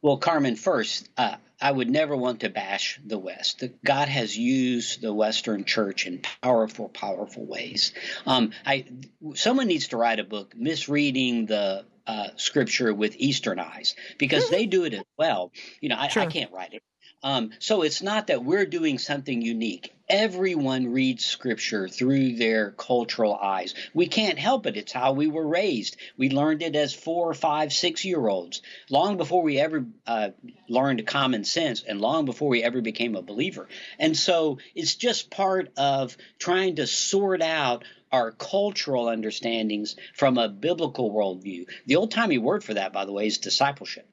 [0.00, 3.64] Well, Carmen, first, uh, I would never want to bash the West.
[3.84, 7.92] God has used the Western Church in powerful, powerful ways.
[8.24, 8.86] Um, I,
[9.34, 14.66] someone needs to write a book misreading the uh, Scripture with Eastern eyes because they
[14.66, 15.52] do it as well.
[15.80, 16.22] You know, I, sure.
[16.22, 16.82] I can't write it.
[17.22, 19.92] Um, so it's not that we're doing something unique.
[20.08, 23.74] Everyone reads scripture through their cultural eyes.
[23.92, 24.76] We can't help it.
[24.76, 25.96] It's how we were raised.
[26.16, 30.30] We learned it as four, five, six year olds, long before we ever uh,
[30.68, 33.68] learned common sense and long before we ever became a believer.
[33.98, 40.48] And so it's just part of trying to sort out our cultural understandings from a
[40.48, 41.66] biblical worldview.
[41.86, 44.08] The old timey word for that, by the way, is discipleship.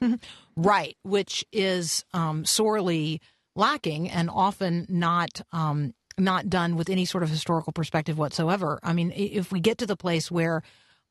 [0.56, 3.20] right, which is um, sorely
[3.56, 8.78] lacking and often not um, not done with any sort of historical perspective whatsoever.
[8.82, 10.62] I mean, if we get to the place where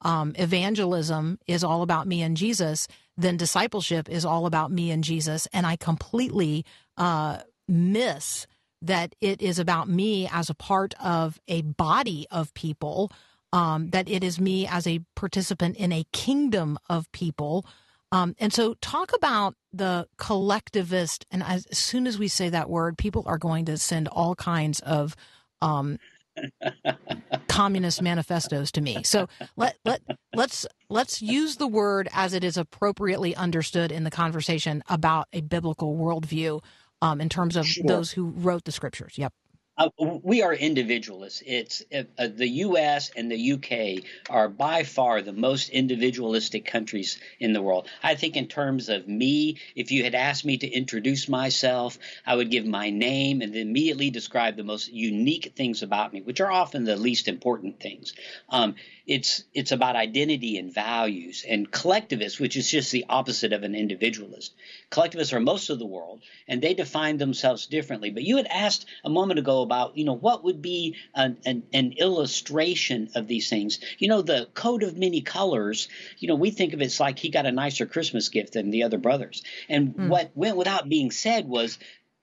[0.01, 5.03] um, evangelism is all about me and Jesus, then discipleship is all about me and
[5.03, 6.65] Jesus, and I completely
[6.97, 8.47] uh, miss
[8.81, 13.11] that it is about me as a part of a body of people.
[13.53, 17.67] Um, that it is me as a participant in a kingdom of people
[18.13, 21.25] um, and so, talk about the collectivist.
[21.31, 24.35] And as, as, soon as we say that word, people are going to send all
[24.35, 25.15] kinds of
[25.63, 25.97] um,
[27.47, 29.01] communist manifestos to me.
[29.01, 30.01] So let let
[30.35, 35.41] let's let's use the word as it is appropriately understood in the conversation about a
[35.41, 36.61] biblical worldview
[37.01, 37.83] um, in terms of sure.
[37.87, 39.17] those who wrote the scriptures.
[39.17, 39.33] Yep.
[39.75, 41.41] Uh, we are individualists.
[41.43, 43.09] It's uh, the U.S.
[43.15, 44.03] and the U.K.
[44.29, 47.87] are by far the most individualistic countries in the world.
[48.03, 52.35] I think, in terms of me, if you had asked me to introduce myself, I
[52.35, 56.51] would give my name and immediately describe the most unique things about me, which are
[56.51, 58.13] often the least important things.
[58.49, 63.63] Um, it's it's about identity and values and collectivists, which is just the opposite of
[63.63, 64.53] an individualist.
[64.91, 68.11] Collectivists are most of the world, and they define themselves differently.
[68.11, 71.63] But you had asked a moment ago about, you know, what would be an, an,
[71.73, 73.79] an, illustration of these things.
[73.97, 77.19] You know, the coat of many colors, you know, we think of it as like
[77.19, 79.43] he got a nicer Christmas gift than the other brothers.
[79.69, 80.07] And mm.
[80.09, 81.79] what went without being said was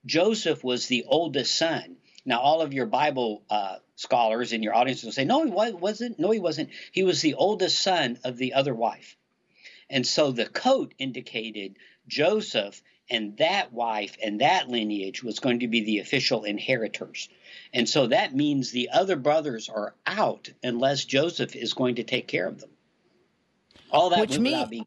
[0.07, 1.97] Joseph was the oldest son.
[2.25, 6.19] Now, all of your Bible uh, scholars in your audience will say, no, he wasn't.
[6.19, 6.71] No, he wasn't.
[6.93, 9.17] He was the oldest son of the other wife.
[9.89, 11.77] And so the coat indicated
[12.07, 17.29] Joseph and that wife and that lineage was going to be the official inheritors.
[17.75, 22.29] And so that means the other brothers are out unless Joseph is going to take
[22.29, 22.71] care of them.
[23.91, 24.87] All that Which means, being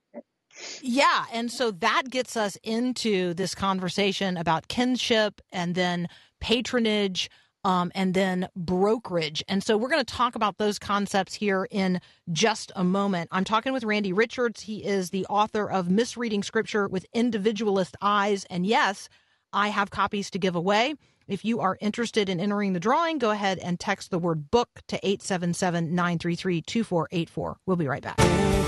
[0.81, 6.07] yeah, and so that gets us into this conversation about kinship and then
[6.39, 7.29] patronage
[7.63, 9.43] um, and then brokerage.
[9.47, 11.99] And so we're going to talk about those concepts here in
[12.32, 13.30] just a moment.
[13.32, 14.62] I'm talking with Randy Richards.
[14.62, 18.45] He is the author of Misreading Scripture with Individualist Eyes.
[18.49, 19.10] And yes,
[19.52, 20.95] I have copies to give away.
[21.28, 24.82] If you are interested in entering the drawing, go ahead and text the word book
[24.89, 27.58] to 877 933 2484.
[27.65, 28.62] We'll be right back.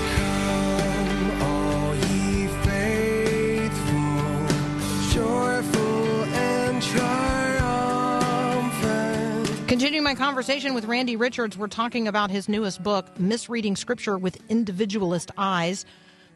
[9.68, 14.38] Continuing my conversation with Randy Richards, we're talking about his newest book, Misreading Scripture with
[14.48, 15.84] Individualist Eyes.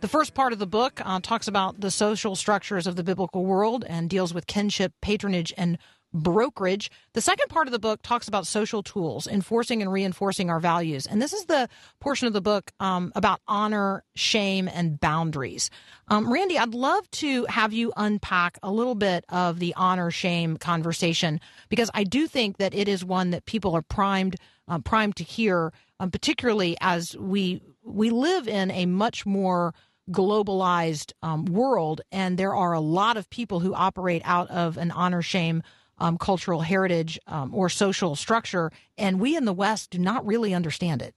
[0.01, 3.47] The first part of the book uh, talks about the social structures of the biblical
[3.47, 5.79] world and deals with kinship, patronage, and
[6.13, 6.91] brokerage.
[7.13, 11.07] The second part of the book talks about social tools, enforcing and reinforcing our values.
[11.07, 11.69] And this is the
[12.01, 15.71] portion of the book um, about honor, shame, and boundaries.
[16.09, 20.57] Um, Randy, I'd love to have you unpack a little bit of the honor shame
[20.57, 24.37] conversation because I do think that it is one that people are primed
[24.69, 29.75] uh, primed to hear, um, particularly as we we live in a much more
[30.11, 34.91] globalized um, world, and there are a lot of people who operate out of an
[34.91, 35.63] honor shame
[36.01, 40.55] um, cultural heritage um, or social structure, and we in the West do not really
[40.55, 41.15] understand it.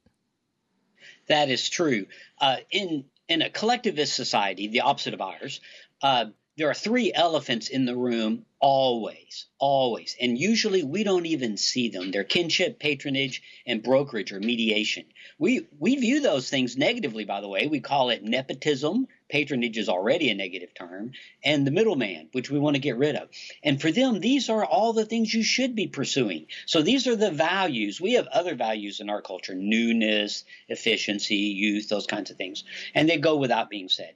[1.28, 2.06] That is true.
[2.40, 5.62] Uh, in in a collectivist society, the opposite of ours,
[6.02, 6.26] uh,
[6.58, 10.16] there are three elephants in the room always, always.
[10.22, 12.12] And usually we don't even see them.
[12.12, 15.06] They're kinship, patronage, and brokerage or mediation.
[15.40, 17.68] We, we view those things negatively, by the way.
[17.68, 19.08] We call it nepotism.
[19.30, 21.12] Patronage is already a negative term.
[21.44, 23.30] And the middleman, which we want to get rid of.
[23.64, 26.48] And for them, these are all the things you should be pursuing.
[26.66, 28.00] So these are the values.
[28.00, 32.64] We have other values in our culture newness, efficiency, youth, those kinds of things.
[32.94, 34.14] And they go without being said.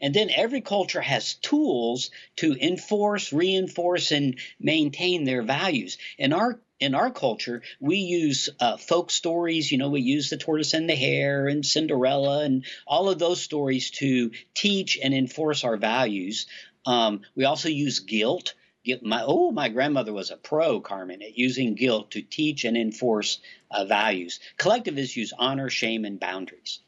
[0.00, 5.96] And then every culture has tools to enforce, reinforce, and maintain their values.
[6.18, 9.70] In our in our culture, we use uh, folk stories.
[9.70, 13.40] You know, we use the tortoise and the hare and Cinderella and all of those
[13.40, 16.46] stories to teach and enforce our values.
[16.84, 18.54] Um, we also use guilt.
[19.00, 23.38] My, oh, my grandmother was a pro, Carmen, at using guilt to teach and enforce
[23.70, 24.40] uh, values.
[24.56, 26.80] Collectivists use honor, shame, and boundaries.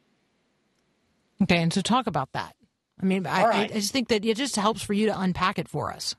[1.40, 2.56] Okay, and so talk about that.
[3.00, 3.70] I mean, I, right.
[3.70, 6.16] I, just think that it just helps for you to unpack it for us.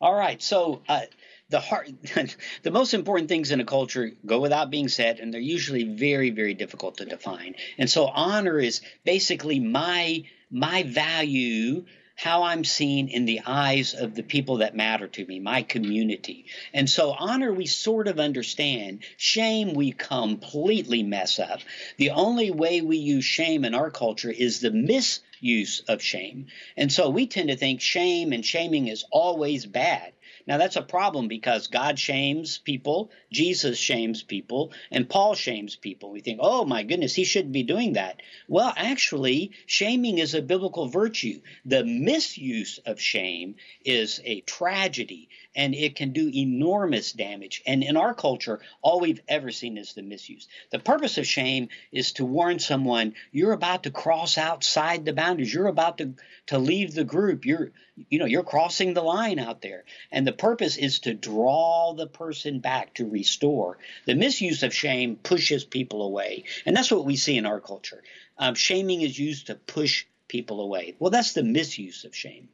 [0.00, 0.40] All right.
[0.42, 1.02] So uh,
[1.50, 1.90] the heart,
[2.62, 6.30] the most important things in a culture go without being said, and they're usually very,
[6.30, 7.54] very difficult to define.
[7.78, 11.84] And so honor is basically my my value
[12.18, 16.46] how I'm seen in the eyes of the people that matter to me, my community.
[16.74, 19.04] And so honor we sort of understand.
[19.16, 21.60] Shame we completely mess up.
[21.96, 26.46] The only way we use shame in our culture is the misuse of shame.
[26.76, 30.12] And so we tend to think shame and shaming is always bad.
[30.48, 36.10] Now, that's a problem because God shames people, Jesus shames people, and Paul shames people.
[36.10, 38.22] We think, oh my goodness, he shouldn't be doing that.
[38.48, 41.42] Well, actually, shaming is a biblical virtue.
[41.66, 47.62] The misuse of shame is a tragedy and it can do enormous damage.
[47.66, 50.46] And in our culture, all we've ever seen is the misuse.
[50.70, 55.52] The purpose of shame is to warn someone you're about to cross outside the boundaries.
[55.52, 56.14] You're about to,
[56.46, 57.44] to leave the group.
[57.44, 57.72] You're
[58.08, 59.84] you know, you're crossing the line out there.
[60.12, 63.78] And the purpose is to draw the person back to restore.
[64.06, 66.44] The misuse of shame pushes people away.
[66.64, 68.04] And that's what we see in our culture.
[68.38, 70.94] Um, shaming is used to push people away.
[71.00, 72.48] Well, that's the misuse of shame.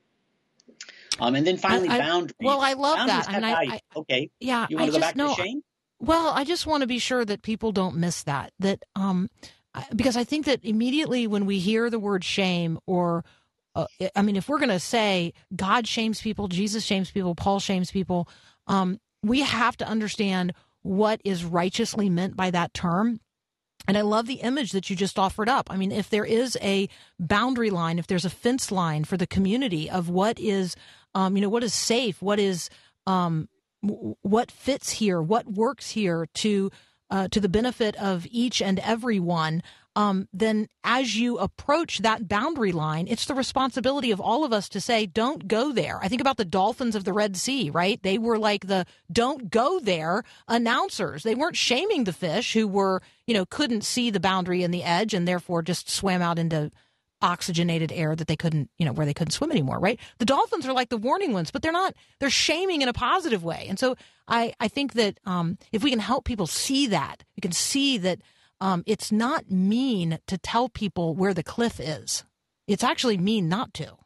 [1.21, 2.35] Um, and then finally, I, boundaries.
[2.41, 3.45] Well, I love boundaries that.
[3.45, 4.31] I, I, okay.
[4.41, 4.67] Yeah.
[4.69, 5.63] You want to go back know, to shame?
[6.01, 8.53] Well, I just want to be sure that people don't miss that.
[8.59, 9.31] That um,
[9.95, 13.25] because I think that immediately when we hear the word shame or
[13.75, 17.59] uh, I mean, if we're going to say God shames people, Jesus shames people, Paul
[17.59, 18.29] shames people,
[18.67, 20.53] um, we have to understand
[20.83, 23.21] what is righteously meant by that term.
[23.89, 25.71] And I love the image that you just offered up.
[25.71, 26.89] I mean, if there is a
[27.19, 30.77] boundary line, if there's a fence line for the community of what is,
[31.15, 32.71] um, you know, what is safe, what is,
[33.07, 33.49] um,
[33.81, 36.71] what fits here, what works here to
[37.11, 39.63] uh, to the benefit of each and every one,
[39.97, 44.69] um, then as you approach that boundary line, it's the responsibility of all of us
[44.71, 46.01] to say, don't go there.
[46.03, 48.03] I think about the dolphins of the Red Sea, right?
[48.03, 51.23] They were like the don't go there announcers.
[51.23, 54.83] They weren't shaming the fish who were, you know, couldn't see the boundary and the
[54.83, 56.73] edge and therefore just swam out into
[57.23, 59.99] oxygenated air that they couldn't, you know, where they couldn't swim anymore, right?
[60.19, 63.43] The dolphins are like the warning ones, but they're not, they're shaming in a positive
[63.43, 63.67] way.
[63.69, 63.97] And so
[64.29, 67.99] I, I think that um, if we can help people see that, we can see
[67.99, 68.21] that
[68.61, 72.25] um, it's not mean to tell people where the cliff is.
[72.67, 73.97] It's actually mean not to.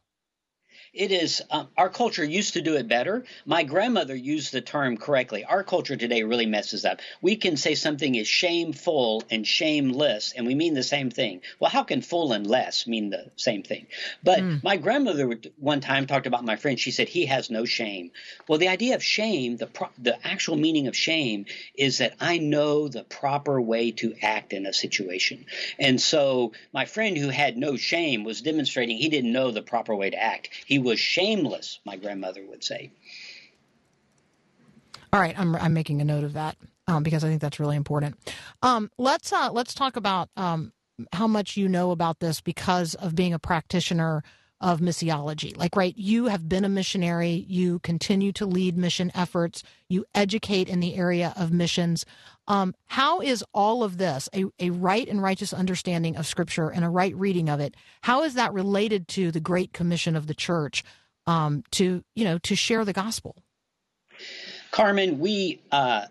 [0.93, 3.25] It is, um, our culture used to do it better.
[3.45, 5.45] My grandmother used the term correctly.
[5.45, 7.01] Our culture today really messes up.
[7.21, 11.43] We can say something is shameful and shameless, and we mean the same thing.
[11.61, 13.87] Well, how can full and less mean the same thing?
[14.23, 14.63] But mm.
[14.63, 16.79] my grandmother one time talked about my friend.
[16.79, 18.11] She said he has no shame.
[18.49, 22.39] Well, the idea of shame, the, pro- the actual meaning of shame, is that I
[22.39, 25.45] know the proper way to act in a situation.
[25.79, 29.95] And so my friend who had no shame was demonstrating he didn't know the proper
[29.95, 30.51] way to act.
[30.67, 32.93] He was shameless, my grandmother would say.
[35.13, 36.57] All right, I'm I'm making a note of that
[36.87, 38.17] um, because I think that's really important.
[38.63, 40.73] Um, let's uh, let's talk about um,
[41.13, 44.23] how much you know about this because of being a practitioner
[44.61, 45.57] of missiology.
[45.57, 50.69] Like, right, you have been a missionary, you continue to lead mission efforts, you educate
[50.69, 52.05] in the area of missions.
[52.49, 56.85] Um, how is all of this, a, a right and righteous understanding of Scripture and
[56.85, 60.35] a right reading of it, how is that related to the Great Commission of the
[60.35, 60.83] Church
[61.27, 63.37] um, to, you know, to share the gospel?
[64.73, 66.07] Carmen, we uh,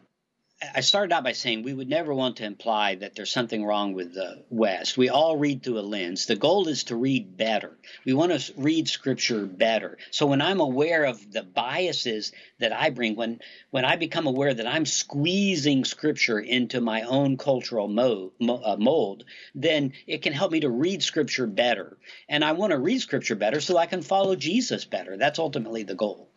[0.59, 3.93] I started out by saying we would never want to imply that there's something wrong
[3.93, 4.97] with the West.
[4.97, 6.25] We all read through a lens.
[6.25, 7.77] The goal is to read better.
[8.05, 9.99] We want to read Scripture better.
[10.09, 13.39] So when I'm aware of the biases that I bring, when
[13.69, 19.25] when I become aware that I'm squeezing Scripture into my own cultural mold, uh, mold,
[19.53, 21.97] then it can help me to read Scripture better.
[22.27, 25.17] And I want to read Scripture better so I can follow Jesus better.
[25.17, 26.31] That's ultimately the goal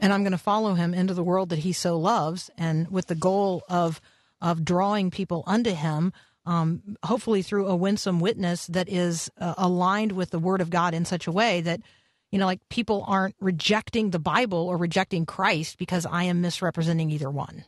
[0.00, 3.06] and I'm going to follow him into the world that he so loves, and with
[3.06, 4.00] the goal of
[4.40, 6.12] of drawing people unto him,
[6.44, 10.92] um, hopefully through a winsome witness that is uh, aligned with the Word of God
[10.92, 11.80] in such a way that
[12.34, 17.10] you know, like people aren't rejecting the Bible or rejecting Christ because I am misrepresenting
[17.10, 17.64] either one.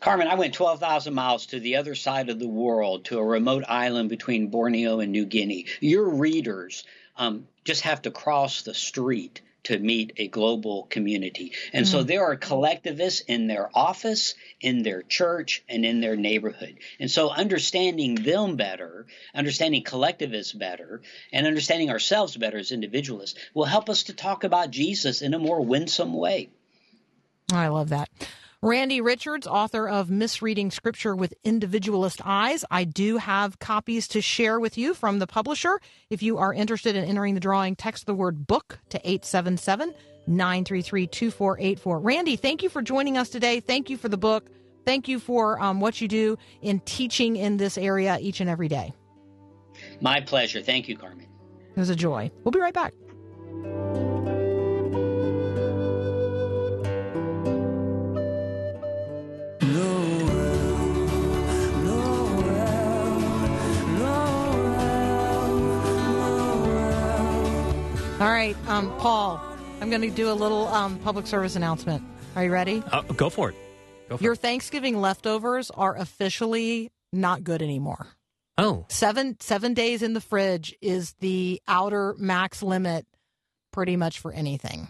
[0.00, 3.64] Carmen, I went 12,000 miles to the other side of the world to a remote
[3.68, 5.66] island between Borneo and New Guinea.
[5.80, 6.84] Your readers
[7.18, 11.52] um, just have to cross the street to meet a global community.
[11.72, 11.88] And mm.
[11.88, 16.78] so there are collectivists in their office, in their church, and in their neighborhood.
[17.00, 21.02] And so understanding them better, understanding collectivists better,
[21.32, 25.38] and understanding ourselves better as individualists will help us to talk about Jesus in a
[25.38, 26.50] more winsome way.
[27.52, 28.08] I love that.
[28.62, 32.64] Randy Richards, author of Misreading Scripture with Individualist Eyes.
[32.70, 35.78] I do have copies to share with you from the publisher.
[36.08, 39.94] If you are interested in entering the drawing, text the word book to 877
[40.26, 42.00] 933 2484.
[42.00, 43.60] Randy, thank you for joining us today.
[43.60, 44.48] Thank you for the book.
[44.86, 48.68] Thank you for um, what you do in teaching in this area each and every
[48.68, 48.94] day.
[50.00, 50.62] My pleasure.
[50.62, 51.26] Thank you, Carmen.
[51.76, 52.30] It was a joy.
[52.42, 52.94] We'll be right back.
[68.26, 69.40] All right, um, Paul,
[69.80, 72.02] I'm going to do a little um, public service announcement.
[72.34, 72.82] Are you ready?
[72.90, 73.56] Uh, go for it.
[74.08, 74.40] Go for Your it.
[74.40, 78.08] Thanksgiving leftovers are officially not good anymore.
[78.58, 83.06] Oh, seven seven days in the fridge is the outer max limit,
[83.72, 84.88] pretty much for anything.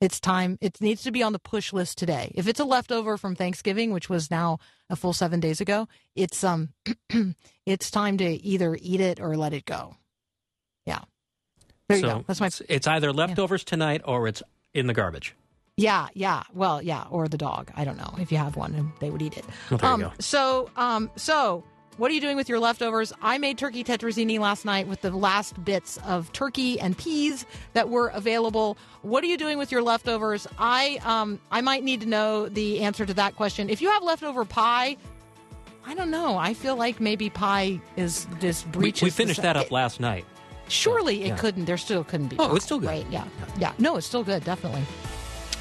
[0.00, 0.58] It's time.
[0.60, 2.32] It needs to be on the push list today.
[2.34, 4.58] If it's a leftover from Thanksgiving, which was now
[4.90, 6.70] a full seven days ago, it's um,
[7.64, 9.94] it's time to either eat it or let it go.
[10.84, 11.02] Yeah.
[12.00, 12.24] There so you go.
[12.26, 12.50] That's my.
[12.68, 13.70] It's either leftovers yeah.
[13.70, 14.42] tonight or it's
[14.72, 15.34] in the garbage.
[15.76, 16.44] Yeah, yeah.
[16.52, 17.72] Well, yeah, or the dog.
[17.76, 19.44] I don't know if you have one, and they would eat it.
[19.70, 20.12] Well, there um, you go.
[20.20, 21.64] So, um, so
[21.96, 23.12] what are you doing with your leftovers?
[23.22, 27.88] I made turkey tetrazzini last night with the last bits of turkey and peas that
[27.88, 28.76] were available.
[29.02, 30.46] What are you doing with your leftovers?
[30.58, 33.70] I um, I might need to know the answer to that question.
[33.70, 34.96] If you have leftover pie,
[35.86, 36.36] I don't know.
[36.36, 39.02] I feel like maybe pie is just breaches.
[39.02, 40.24] We, we finished that up last night.
[40.68, 41.36] Surely it yeah.
[41.36, 41.66] couldn't.
[41.66, 42.36] There still couldn't be.
[42.38, 42.88] Oh, it's still good.
[42.88, 43.06] Right?
[43.10, 43.24] Yeah.
[43.38, 43.54] yeah.
[43.58, 43.72] yeah.
[43.78, 44.44] No, it's still good.
[44.44, 44.82] Definitely.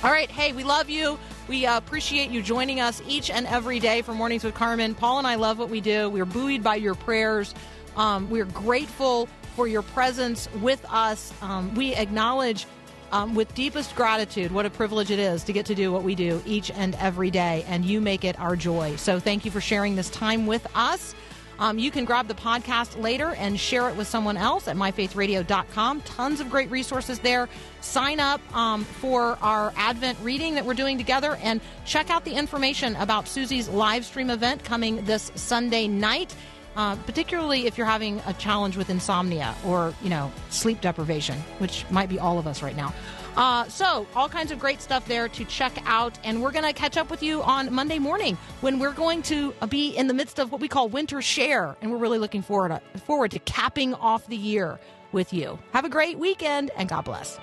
[0.04, 0.30] All right.
[0.30, 1.18] Hey, we love you.
[1.48, 4.96] We uh, appreciate you joining us each and every day for Mornings with Carmen.
[4.96, 6.10] Paul and I love what we do.
[6.10, 7.54] We're buoyed by your prayers.
[7.96, 11.32] Um, we're grateful for your presence with us.
[11.42, 12.66] Um, we acknowledge
[13.14, 14.52] um, with deepest gratitude.
[14.52, 17.30] What a privilege it is to get to do what we do each and every
[17.30, 18.96] day, and you make it our joy.
[18.96, 21.14] So thank you for sharing this time with us.
[21.60, 26.02] Um, you can grab the podcast later and share it with someone else at myfaithradio.com.
[26.02, 27.48] Tons of great resources there.
[27.82, 32.34] Sign up um, for our Advent reading that we're doing together and check out the
[32.34, 36.36] information about Susie's live stream event coming this Sunday night.
[36.76, 41.86] Uh, particularly if you're having a challenge with insomnia or you know sleep deprivation, which
[41.92, 42.92] might be all of us right now.
[43.36, 46.18] Uh, so, all kinds of great stuff there to check out.
[46.24, 49.54] And we're going to catch up with you on Monday morning when we're going to
[49.70, 51.76] be in the midst of what we call Winter Share.
[51.82, 54.80] And we're really looking forward to, forward to capping off the year
[55.12, 55.58] with you.
[55.72, 57.40] Have a great weekend and God bless.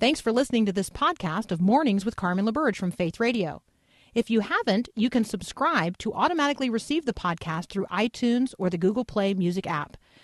[0.00, 3.62] Thanks for listening to this podcast of Mornings with Carmen LaBerge from Faith Radio.
[4.14, 8.78] If you haven't, you can subscribe to automatically receive the podcast through iTunes or the
[8.78, 9.96] Google Play Music app.